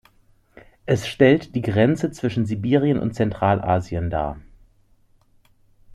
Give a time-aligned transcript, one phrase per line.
[0.87, 4.39] Es stellt die Grenze zwischen Sibirien und Zentralasien dar.